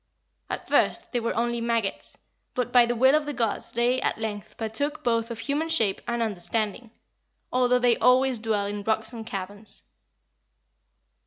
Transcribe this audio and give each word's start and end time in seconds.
At 0.49 0.67
first 0.67 1.11
they 1.11 1.19
were 1.19 1.37
only 1.37 1.61
maggots, 1.61 2.17
but 2.55 2.73
by 2.73 2.87
the 2.87 2.95
will 2.95 3.13
of 3.13 3.27
the 3.27 3.33
gods 3.35 3.71
they 3.73 4.01
at 4.01 4.17
length 4.17 4.57
partook 4.57 5.03
both 5.03 5.29
of 5.29 5.37
human 5.37 5.69
shape 5.69 6.01
and 6.07 6.23
understanding, 6.23 6.89
although 7.51 7.77
they 7.77 7.97
always 7.97 8.39
dwell 8.39 8.65
in 8.65 8.81
rocks 8.81 9.13
and 9.13 9.27
caverns. 9.27 9.83